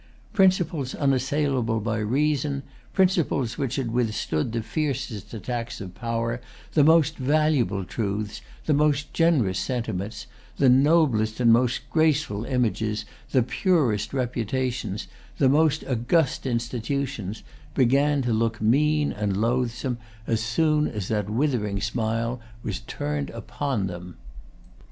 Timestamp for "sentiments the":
9.59-10.69